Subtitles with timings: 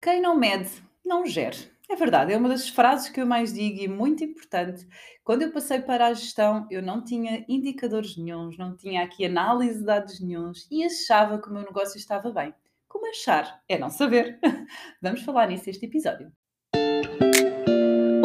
[0.00, 0.70] Quem não mede,
[1.04, 1.56] não gere.
[1.90, 4.86] É verdade, é uma das frases que eu mais digo e muito importante.
[5.24, 9.78] Quando eu passei para a gestão, eu não tinha indicadores nenhums, não tinha aqui análise
[9.80, 12.54] de dados nenhums e achava que o meu negócio estava bem.
[12.86, 13.62] Como achar?
[13.68, 14.38] É não saber.
[15.02, 16.30] Vamos falar nisso neste episódio.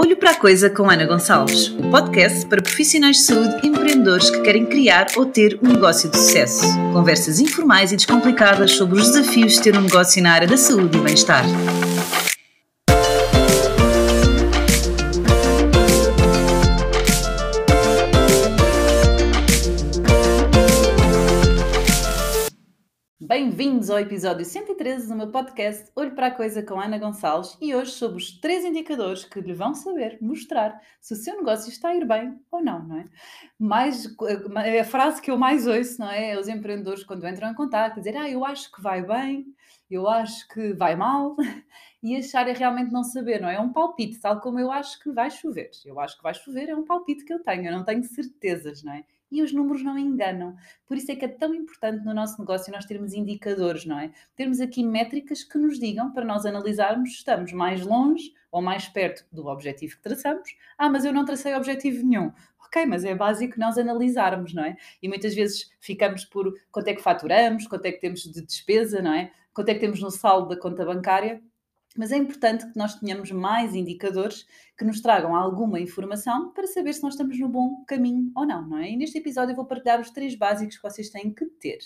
[0.04, 3.68] Olho para a Coisa com Ana Gonçalves, o um podcast para profissionais de saúde e
[3.68, 6.66] empreendedores que querem criar ou ter um negócio de sucesso.
[6.92, 10.98] Conversas informais e descomplicadas sobre os desafios de ter um negócio na área da saúde
[10.98, 11.46] e bem-estar.
[23.84, 27.76] Bem-vindos ao episódio 113 do meu podcast Olho para a Coisa com Ana Gonçalves e
[27.76, 31.90] hoje sobre os três indicadores que lhe vão saber mostrar se o seu negócio está
[31.90, 33.10] a ir bem ou não, não é?
[33.60, 36.32] Mais, eh, a frase que eu mais ouço, não é?
[36.32, 39.48] é os empreendedores quando entram em contato, dizer, ah, eu acho que vai bem,
[39.92, 41.36] eu acho que vai mal,
[42.02, 43.56] e achar é realmente não saber, não é?
[43.56, 45.72] É um palpite, tal como eu acho que vai chover.
[45.84, 48.82] Eu acho que vai chover, é um palpite que eu tenho, eu não tenho certezas,
[48.82, 49.04] não é?
[49.34, 50.56] E os números não enganam.
[50.86, 54.12] Por isso é que é tão importante no nosso negócio nós termos indicadores, não é?
[54.36, 58.88] Termos aqui métricas que nos digam para nós analisarmos se estamos mais longe ou mais
[58.88, 60.48] perto do objetivo que traçamos.
[60.78, 62.32] Ah, mas eu não tracei objetivo nenhum.
[62.64, 64.78] Ok, mas é básico nós analisarmos, não é?
[65.02, 69.02] E muitas vezes ficamos por quanto é que faturamos, quanto é que temos de despesa,
[69.02, 69.32] não é?
[69.54, 71.42] Quanto é que temos no saldo da conta bancária
[71.96, 76.94] mas é importante que nós tenhamos mais indicadores que nos tragam alguma informação para saber
[76.94, 78.92] se nós estamos no bom caminho ou não, não é?
[78.92, 81.80] E neste episódio eu vou partilhar os três básicos que vocês têm que ter.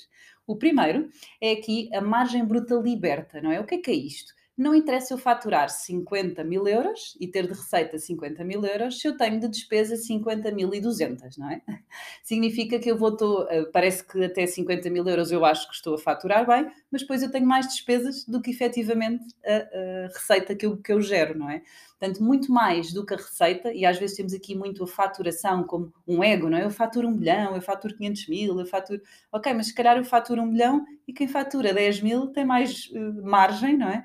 [0.46, 1.10] O primeiro
[1.42, 3.60] é aqui a margem bruta liberta, não é?
[3.60, 4.37] O que é que é isto?
[4.58, 9.08] Não interessa eu faturar 50 mil euros e ter de receita 50 mil euros se
[9.08, 11.62] eu tenho de despesa 50 mil e 200, não é?
[12.24, 15.76] Significa que eu vou, tô, eh, parece que até 50 mil euros eu acho que
[15.76, 20.08] estou a faturar bem, mas depois eu tenho mais despesas do que efetivamente a, a
[20.08, 21.62] receita que eu, que eu gero, não é?
[22.00, 25.64] Portanto, muito mais do que a receita, e às vezes temos aqui muito a faturação
[25.64, 26.64] como um ego, não é?
[26.64, 29.02] Eu faturo um milhão, eu faturo 500 mil, eu faturo.
[29.32, 32.88] Ok, mas se calhar eu faturo um milhão e quem fatura 10 mil tem mais
[32.88, 34.04] uh, margem, não é?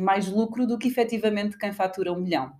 [0.00, 2.52] Mais lucro do que efetivamente quem fatura um milhão.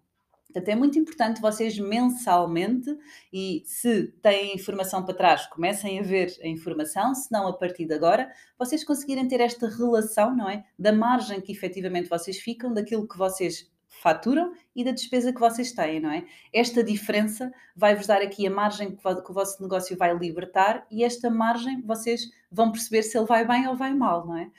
[0.49, 2.91] Portanto, é muito importante vocês mensalmente,
[3.31, 7.85] e se têm informação para trás, comecem a ver a informação, se não a partir
[7.85, 10.65] de agora, vocês conseguirem ter esta relação, não é?
[10.79, 15.73] Da margem que efetivamente vocês ficam, daquilo que vocês faturam e da despesa que vocês
[15.73, 16.25] têm, não é?
[16.53, 21.31] Esta diferença vai-vos dar aqui a margem que, o vosso negócio vai libertar e esta
[21.31, 24.51] margem vocês vão perceber se ele vai bem ou vai mal, não é?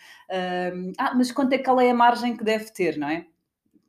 [0.97, 3.25] ah, mas quanto é que qual é a margem que deve ter, não é?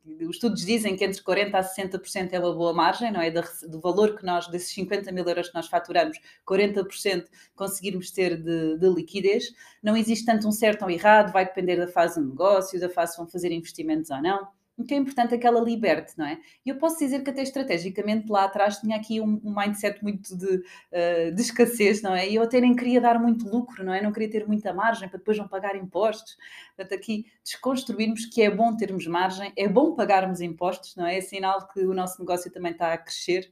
[0.03, 3.29] Os estudos dizem que entre 40% a 60% é uma boa margem, não é?
[3.29, 8.79] Do valor que nós, desses 50 mil euros que nós faturamos, 40% conseguirmos ter de,
[8.79, 9.53] de, liquidez.
[9.81, 13.11] Não existe tanto um certo ou errado, vai depender da fase do negócio, da fase
[13.11, 14.47] se vão fazer investimentos ou não
[14.81, 16.39] o que é importante é que ela liberte, não é?
[16.65, 20.35] E eu posso dizer que até estrategicamente lá atrás tinha aqui um, um mindset muito
[20.35, 22.27] de, uh, de, escassez, não é?
[22.27, 24.01] E eu até nem queria dar muito lucro, não é?
[24.01, 26.35] Não queria ter muita margem para depois não pagar impostos.
[26.75, 31.17] Portanto, aqui desconstruirmos que é bom termos margem, é bom pagarmos impostos, não é?
[31.17, 33.51] É sinal que o nosso negócio também está a crescer.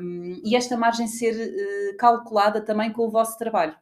[0.00, 3.76] Um, e esta margem ser uh, calculada também com o vosso trabalho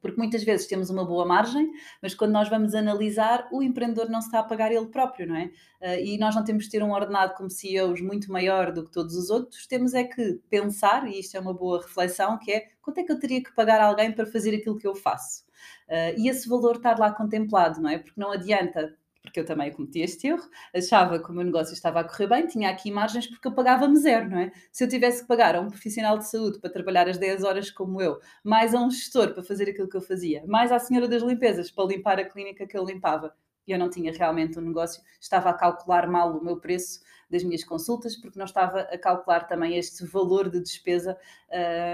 [0.00, 1.70] porque muitas vezes temos uma boa margem,
[2.02, 5.36] mas quando nós vamos analisar, o empreendedor não se está a pagar ele próprio, não
[5.36, 5.50] é?
[5.80, 8.90] Uh, e nós não temos de ter um ordenado como CEOs muito maior do que
[8.90, 12.68] todos os outros, temos é que pensar, e isto é uma boa reflexão, que é
[12.82, 15.44] quanto é que eu teria que pagar alguém para fazer aquilo que eu faço?
[15.88, 17.98] Uh, e esse valor estar lá contemplado, não é?
[17.98, 22.00] Porque não adianta porque eu também cometi este erro, achava que o meu negócio estava
[22.00, 24.52] a correr bem, tinha aqui margens porque eu pagava-me zero, não é?
[24.72, 27.70] Se eu tivesse que pagar a um profissional de saúde para trabalhar as 10 horas
[27.70, 31.06] como eu, mais a um gestor para fazer aquilo que eu fazia, mais à senhora
[31.06, 33.34] das limpezas para limpar a clínica que eu limpava,
[33.68, 37.64] eu não tinha realmente um negócio, estava a calcular mal o meu preço das minhas
[37.64, 41.16] consultas, porque não estava a calcular também este valor de despesa,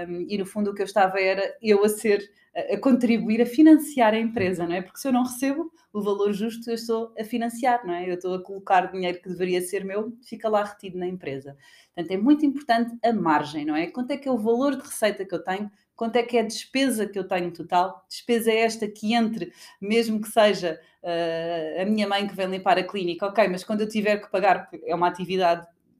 [0.09, 2.29] um, e no fundo o que eu estava era eu a ser
[2.71, 4.81] a contribuir a financiar a empresa, não é?
[4.81, 8.09] Porque se eu não recebo o valor justo, eu estou a financiar, não é?
[8.09, 11.55] Eu estou a colocar dinheiro que deveria ser meu, fica lá retido na empresa.
[11.93, 13.87] Portanto, é muito importante a margem, não é?
[13.87, 15.69] Quanto é que é o valor de receita que eu tenho?
[15.95, 18.05] Quanto é que é a despesa que eu tenho total?
[18.07, 19.51] Despesa é esta que entre,
[19.81, 23.81] mesmo que seja uh, a minha mãe que vem limpar a clínica, ok, mas quando
[23.81, 25.26] eu tiver que pagar, é uma atividade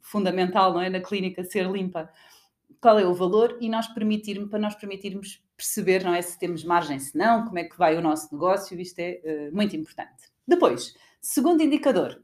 [0.01, 0.89] fundamental, não é?
[0.89, 2.09] Na clínica ser limpa,
[2.79, 6.63] qual é o valor e nós permitirmos, para nós permitirmos perceber, não é, se temos
[6.63, 10.31] margem, se não, como é que vai o nosso negócio, isto é uh, muito importante.
[10.47, 12.23] Depois, segundo indicador,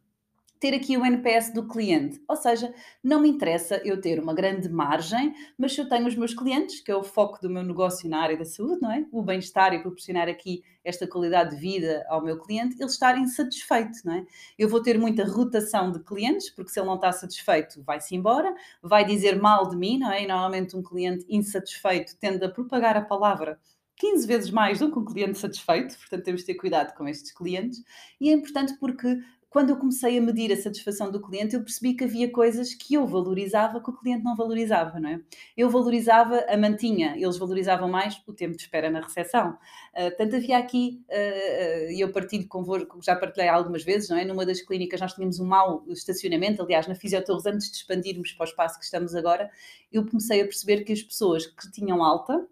[0.63, 2.23] ter aqui o NPS do cliente.
[2.25, 2.73] Ou seja,
[3.03, 6.79] não me interessa eu ter uma grande margem, mas se eu tenho os meus clientes,
[6.79, 9.05] que é o foco do meu negócio na área da saúde, não é?
[9.11, 14.05] O bem-estar e proporcionar aqui esta qualidade de vida ao meu cliente, eles estarem satisfeitos,
[14.05, 14.25] não é?
[14.57, 18.55] Eu vou ter muita rotação de clientes, porque se ele não está satisfeito, vai-se embora,
[18.81, 20.23] vai dizer mal de mim, não é?
[20.23, 23.59] E normalmente um cliente insatisfeito tende a propagar a palavra
[23.97, 27.31] 15 vezes mais do que um cliente satisfeito, portanto temos de ter cuidado com estes
[27.31, 27.83] clientes.
[28.19, 29.19] E é importante porque
[29.53, 32.95] quando eu comecei a medir a satisfação do cliente, eu percebi que havia coisas que
[32.95, 35.21] eu valorizava que o cliente não valorizava, não é?
[35.55, 39.51] Eu valorizava a mantinha, eles valorizavam mais o tempo de espera na recepção.
[39.95, 44.17] Uh, portanto, havia aqui, uh, e uh, eu partilho convosco, já partilhei algumas vezes, não
[44.17, 44.25] é?
[44.25, 48.45] Numa das clínicas nós tínhamos um mau estacionamento, aliás, na Fisiotorres, antes de expandirmos para
[48.45, 49.51] o espaço que estamos agora,
[49.91, 52.43] eu comecei a perceber que as pessoas que tinham alta,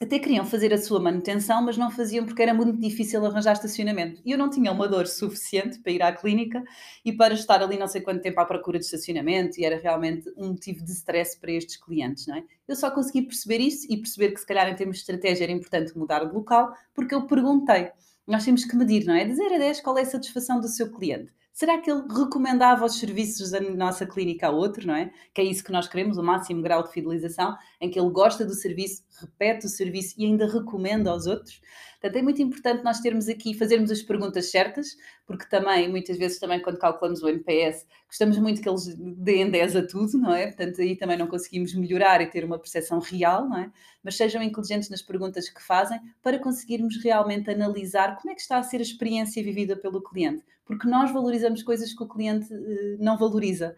[0.00, 4.20] até queriam fazer a sua manutenção, mas não faziam porque era muito difícil arranjar estacionamento.
[4.24, 6.62] E eu não tinha uma dor suficiente para ir à clínica
[7.04, 10.32] e para estar ali não sei quanto tempo à procura de estacionamento, e era realmente
[10.36, 12.44] um motivo de stress para estes clientes, não é?
[12.68, 15.52] Eu só consegui perceber isso e perceber que, se calhar, em termos de estratégia, era
[15.52, 17.90] importante mudar de local, porque eu perguntei.
[18.26, 19.24] Nós temos que medir, não é?
[19.24, 21.32] De 0 a 10, qual é a satisfação do seu cliente?
[21.58, 25.10] Será que ele recomendava os serviços da nossa clínica a outro, não é?
[25.34, 28.46] Que é isso que nós queremos, o máximo grau de fidelização, em que ele gosta
[28.46, 31.60] do serviço, repete o serviço e ainda recomenda aos outros.
[32.00, 34.96] Portanto, é muito importante nós termos aqui, fazermos as perguntas certas,
[35.26, 39.74] porque também, muitas vezes, também quando calculamos o NPS, gostamos muito que eles deem 10
[39.74, 40.46] a tudo, não é?
[40.46, 43.72] Portanto, aí também não conseguimos melhorar e ter uma percepção real, não é?
[44.00, 48.58] Mas sejam inteligentes nas perguntas que fazem para conseguirmos realmente analisar como é que está
[48.58, 52.96] a ser a experiência vivida pelo cliente porque nós valorizamos coisas que o cliente uh,
[53.00, 53.74] não valoriza.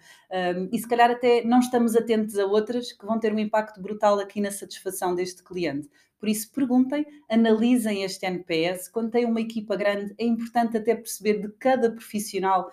[0.70, 4.18] E se calhar até não estamos atentos a outras que vão ter um impacto brutal
[4.20, 5.88] aqui na satisfação deste cliente.
[6.18, 8.88] Por isso, perguntem, analisem este NPS.
[8.88, 12.70] Quando tem uma equipa grande, é importante até perceber de cada profissional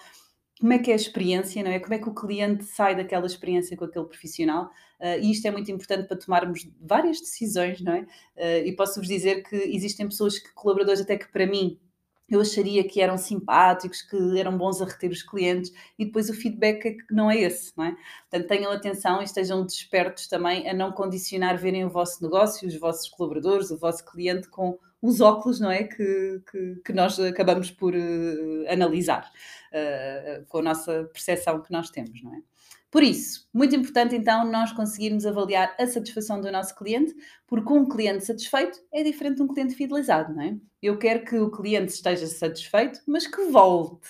[0.59, 1.79] como é que é a experiência, não é?
[1.79, 4.71] Como é que o cliente sai daquela experiência com aquele profissional?
[4.99, 8.01] Uh, e isto é muito importante para tomarmos várias decisões, não é?
[8.01, 11.79] Uh, e posso-vos dizer que existem pessoas, que, colaboradores até que para mim
[12.29, 16.33] eu acharia que eram simpáticos, que eram bons a reter os clientes e depois o
[16.33, 17.95] feedback é que não é esse, não é?
[18.29, 22.77] Portanto, tenham atenção e estejam despertos também a não condicionar verem o vosso negócio, os
[22.77, 25.83] vossos colaboradores, o vosso cliente com os óculos, não é?
[25.83, 29.31] Que, que, que nós acabamos por uh, analisar
[29.71, 32.41] uh, com a nossa percepção que nós temos, não é?
[32.89, 37.13] Por isso, muito importante então nós conseguirmos avaliar a satisfação do nosso cliente,
[37.45, 40.57] porque um cliente satisfeito é diferente de um cliente fidelizado, não é?
[40.81, 44.07] Eu quero que o cliente esteja satisfeito, mas que volte.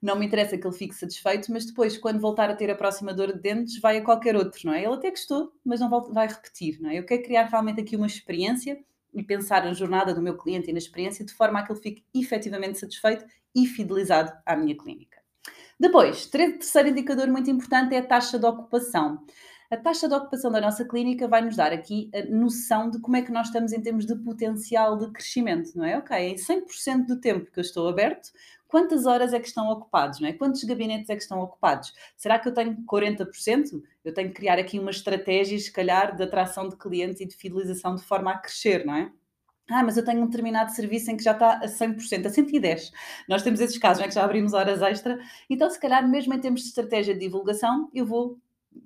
[0.00, 3.12] Não me interessa que ele fique satisfeito, mas depois, quando voltar a ter a próxima
[3.12, 4.82] dor de dentes, vai a qualquer outro, não é?
[4.82, 6.98] Ele até gostou, mas não vai repetir, não é?
[6.98, 10.72] Eu quero criar realmente aqui uma experiência e pensar na jornada do meu cliente e
[10.72, 13.24] na experiência de forma a que ele fique efetivamente satisfeito
[13.54, 15.23] e fidelizado à minha clínica.
[15.78, 19.24] Depois, terceiro indicador muito importante é a taxa de ocupação.
[19.70, 23.16] A taxa de ocupação da nossa clínica vai nos dar aqui a noção de como
[23.16, 25.98] é que nós estamos em termos de potencial de crescimento, não é?
[25.98, 28.30] Ok, em 100% do tempo que eu estou aberto,
[28.68, 30.32] quantas horas é que estão ocupados, não é?
[30.32, 31.92] Quantos gabinetes é que estão ocupados?
[32.16, 33.82] Será que eu tenho 40%?
[34.04, 37.34] Eu tenho que criar aqui uma estratégia, se calhar, de atração de clientes e de
[37.34, 39.10] fidelização de forma a crescer, não é?
[39.70, 42.92] Ah, mas eu tenho um determinado serviço em que já está a 100%, a 110%.
[43.28, 45.18] Nós temos esses casos, não é que já abrimos horas extra.
[45.48, 48.38] Então, se calhar, mesmo em termos de estratégia de divulgação, eu vou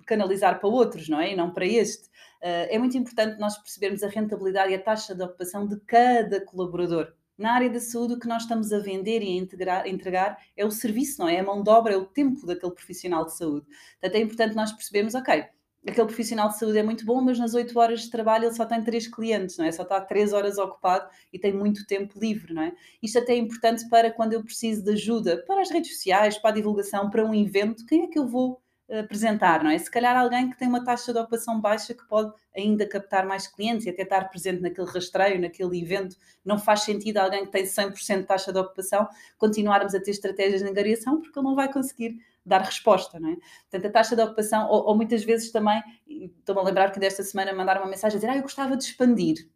[0.05, 1.33] canalizar para outros, não é?
[1.33, 2.07] E não para este.
[2.41, 6.39] Uh, é muito importante nós percebermos a rentabilidade e a taxa de ocupação de cada
[6.45, 7.13] colaborador.
[7.37, 10.65] Na área da saúde, o que nós estamos a vender e a integrar, entregar é
[10.65, 11.35] o serviço, não é?
[11.35, 13.65] É a mão de obra, é o tempo daquele profissional de saúde.
[13.99, 15.45] Portanto, é importante nós percebermos, ok,
[15.87, 18.65] aquele profissional de saúde é muito bom, mas nas 8 horas de trabalho ele só
[18.65, 19.71] tem 3 clientes, não é?
[19.71, 22.73] Só está 3 horas ocupado e tem muito tempo livre, não é?
[23.01, 26.51] Isto até é importante para quando eu preciso de ajuda para as redes sociais, para
[26.51, 29.77] a divulgação, para um evento, quem é que eu vou eh, apresentar, não é?
[29.77, 33.47] Se calhar alguém que tem uma taxa de ocupação baixa que pode ainda captar mais
[33.47, 37.65] clientes e até estar presente naquele rastreio, naquele evento, não faz sentido alguém que tem
[37.65, 39.07] 100% de taxa de ocupação
[39.37, 42.17] continuarmos a ter estratégias de angariação porque ele não vai conseguir
[42.49, 43.35] dar resposta, não é?
[43.69, 47.23] Portanto, a taxa de ocupação, ou, ou muitas vezes também, estou-me a lembrar que desta
[47.23, 49.47] semana mandaram uma mensagem a dizer, ah, eu gostava de expandir.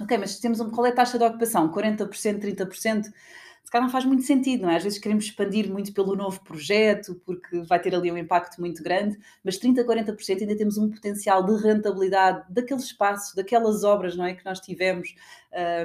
[0.00, 1.72] Ok, mas temos um, qual é a taxa de ocupação?
[1.72, 3.12] 40%, 30%?
[3.68, 4.76] Se calhar não faz muito sentido, não é?
[4.76, 8.82] Às vezes queremos expandir muito pelo novo projeto, porque vai ter ali um impacto muito
[8.82, 14.24] grande, mas 30%, 40% ainda temos um potencial de rentabilidade daquele espaço, daquelas obras, não
[14.24, 14.32] é?
[14.32, 15.14] Que nós tivemos,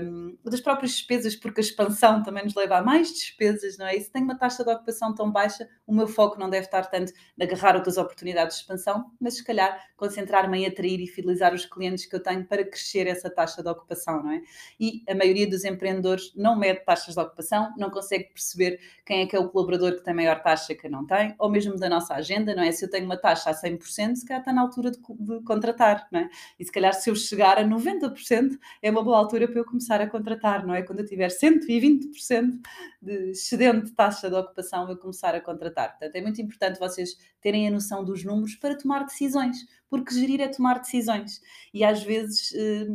[0.02, 3.98] um, das próprias despesas, porque a expansão também nos leva a mais despesas, não é?
[3.98, 6.84] E se tenho uma taxa de ocupação tão baixa, o meu foco não deve estar
[6.84, 11.54] tanto na agarrar outras oportunidades de expansão, mas se calhar concentrar-me em atrair e fidelizar
[11.54, 14.42] os clientes que eu tenho para crescer essa taxa de ocupação, não é?
[14.80, 19.26] E a maioria dos empreendedores não mede taxas de ocupação, não consegue perceber quem é
[19.26, 22.14] que é o colaborador que tem maior taxa que não tem, ou mesmo da nossa
[22.16, 22.72] agenda, não é?
[22.72, 26.08] Se eu tenho uma taxa a 100%, se calhar está na altura de, de contratar,
[26.12, 26.30] não é?
[26.60, 30.02] E se calhar se eu chegar a 90%, é uma boa altura para eu começar
[30.02, 30.82] a contratar, não é?
[30.82, 32.60] Quando eu tiver 120%
[33.02, 35.92] de excedente de taxa de ocupação, eu começar a contratar.
[35.92, 39.58] Portanto, é muito importante vocês terem a noção dos números para tomar decisões,
[39.90, 41.42] porque gerir é tomar decisões.
[41.74, 42.54] E às vezes.
[42.54, 42.88] Eh,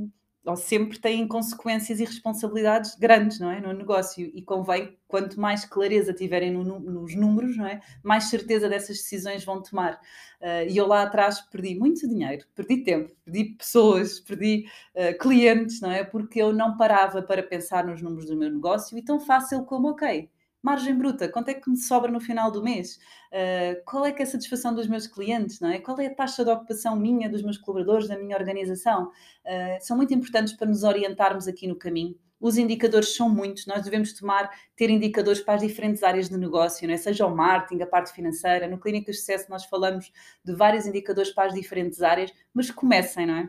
[0.45, 4.31] ou sempre têm consequências e responsabilidades grandes, não é, no negócio.
[4.35, 9.45] E convém quanto mais clareza tiverem no, nos números, não é, mais certeza dessas decisões
[9.45, 10.01] vão tomar.
[10.41, 15.81] Uh, e eu lá atrás perdi muito dinheiro, perdi tempo, perdi pessoas, perdi uh, clientes,
[15.81, 19.21] não é, porque eu não parava para pensar nos números do meu negócio e tão
[19.21, 20.31] fácil como ok
[20.63, 22.99] margem bruta, quanto é que me sobra no final do mês?
[23.33, 25.61] Uh, qual é que é a satisfação dos meus clientes?
[25.61, 25.79] Não é?
[25.79, 29.09] Qual é a taxa de ocupação minha, dos meus colaboradores, da minha organização?
[29.45, 32.17] Uh, são muito importantes para nos orientarmos aqui no caminho.
[32.41, 36.87] Os indicadores são muitos, nós devemos tomar, ter indicadores para as diferentes áreas de negócio,
[36.87, 36.97] não é?
[36.97, 38.69] seja o marketing, a parte financeira.
[38.69, 40.13] No Clínica de Sucesso nós falamos
[40.45, 43.49] de vários indicadores para as diferentes áreas, mas comecem, não é?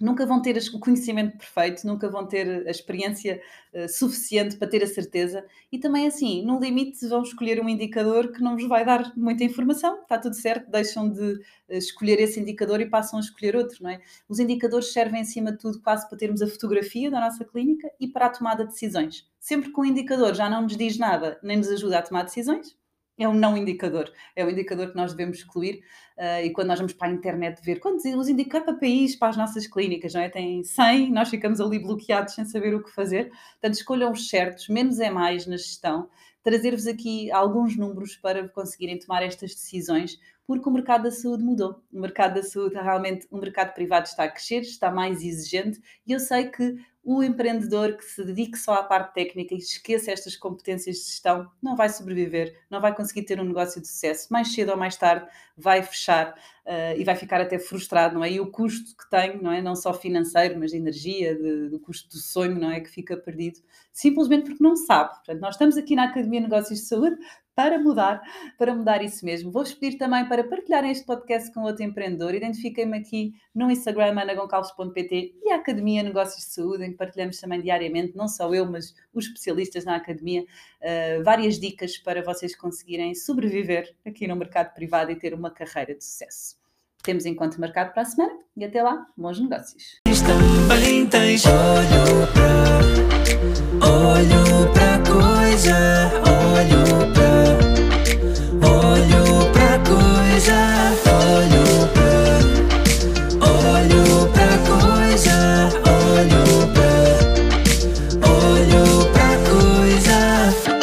[0.00, 3.40] Nunca vão ter o conhecimento perfeito, nunca vão ter a experiência
[3.72, 5.44] uh, suficiente para ter a certeza.
[5.70, 9.44] E também, assim, no limite, vão escolher um indicador que não vos vai dar muita
[9.44, 13.82] informação, está tudo certo, deixam de uh, escolher esse indicador e passam a escolher outro,
[13.82, 14.00] não é?
[14.28, 18.08] Os indicadores servem, acima de tudo, quase para termos a fotografia da nossa clínica e
[18.08, 19.28] para a tomada de decisões.
[19.38, 22.76] Sempre que o indicador já não nos diz nada, nem nos ajuda a tomar decisões,
[23.18, 25.82] é um não indicador, é um indicador que nós devemos excluir
[26.18, 29.28] uh, e quando nós vamos para a internet ver quantos os indicadores para país, para
[29.28, 30.28] as nossas clínicas, não é?
[30.28, 34.68] Tem 100, nós ficamos ali bloqueados sem saber o que fazer, portanto escolham os certos,
[34.68, 36.08] menos é mais na gestão,
[36.42, 41.82] trazer-vos aqui alguns números para conseguirem tomar estas decisões, porque o mercado da saúde mudou.
[41.90, 46.12] O mercado da saúde, realmente, o mercado privado está a crescer, está mais exigente, e
[46.12, 50.36] eu sei que o empreendedor que se dedique só à parte técnica e esqueça estas
[50.36, 54.32] competências de gestão não vai sobreviver, não vai conseguir ter um negócio de sucesso.
[54.32, 58.32] Mais cedo ou mais tarde vai fechar uh, e vai ficar até frustrado, não é?
[58.32, 59.60] E o custo que tem, não é?
[59.60, 62.80] Não só financeiro, mas de energia, de, do custo do sonho, não é?
[62.80, 63.60] Que fica perdido,
[63.92, 65.10] simplesmente porque não sabe.
[65.10, 67.16] Portanto, nós estamos aqui na Academia de Negócios de Saúde
[67.54, 68.20] para mudar,
[68.58, 69.50] para mudar isso mesmo.
[69.50, 72.34] Vou-vos pedir também para partilharem este podcast com outro empreendedor.
[72.34, 77.60] Identifiquem-me aqui no Instagram, anagoncalves.pt e a Academia Negócios de Saúde, em que partilhamos também
[77.60, 83.14] diariamente, não só eu, mas os especialistas na Academia, uh, várias dicas para vocês conseguirem
[83.14, 86.56] sobreviver aqui no mercado privado e ter uma carreira de sucesso.
[87.02, 90.00] Temos encontro marcado para a semana e até lá, bons negócios.